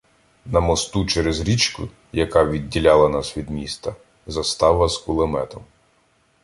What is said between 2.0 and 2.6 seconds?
яка